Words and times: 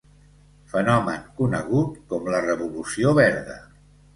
Fenomen 0.71 1.27
conegut 1.41 2.01
com 2.15 2.33
la 2.37 2.43
Revolució 2.47 3.17
verda. 3.21 3.63